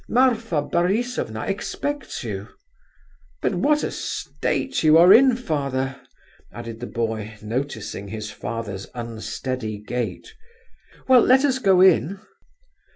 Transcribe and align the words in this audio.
Marfa 0.09 0.63
Borisovna 0.63 1.47
expects 1.47 2.23
you. 2.23 2.47
But 3.39 3.53
what 3.53 3.83
a 3.83 3.91
state 3.91 4.83
you 4.83 4.97
are 4.97 5.13
in, 5.13 5.35
father!" 5.35 5.95
added 6.51 6.79
the 6.79 6.87
boy, 6.87 7.35
noticing 7.43 8.07
his 8.07 8.31
father's 8.31 8.87
unsteady 8.95 9.77
gait. 9.77 10.33
"Well, 11.07 11.21
let 11.21 11.45
us 11.45 11.59
go 11.59 11.81
in." 11.81 12.19